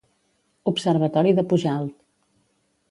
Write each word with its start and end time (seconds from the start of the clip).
Observatori 0.71 1.35
de 1.41 1.45
Pujalt. 1.53 1.95